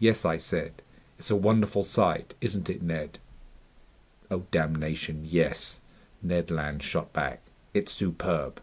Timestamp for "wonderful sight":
1.36-2.34